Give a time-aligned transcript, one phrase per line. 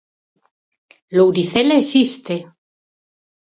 [1.17, 2.35] Lourizela existe.